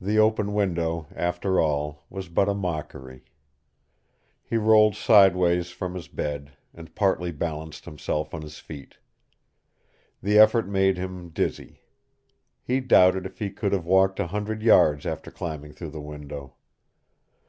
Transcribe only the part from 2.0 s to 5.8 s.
was but a mockery. He rolled sideways